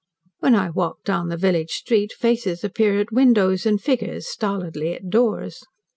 When 0.39 0.55
I 0.55 0.71
walk 0.71 1.03
down 1.03 1.29
the 1.29 1.37
village 1.37 1.69
street, 1.69 2.11
faces 2.11 2.63
appear 2.63 2.99
at 2.99 3.11
windows, 3.11 3.67
and 3.67 3.79
figures, 3.79 4.25
stolidly, 4.25 4.95
at 4.95 5.11
doors. 5.11 5.63